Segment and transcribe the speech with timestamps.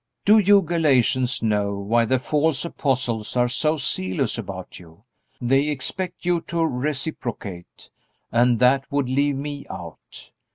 [0.25, 5.03] "Do you Galatians know why the false apostles are so zealous about you?
[5.39, 7.91] They expect you to reciprocate.
[8.31, 10.31] And that would leave me out.